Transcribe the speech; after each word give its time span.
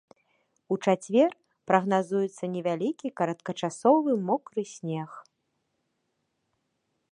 У 0.75 0.77
чацвер 0.85 1.31
прагназуецца 1.71 2.43
невялікі 2.55 3.07
кароткачасовы 3.21 4.11
мокры 4.31 4.61
снег. 4.73 5.17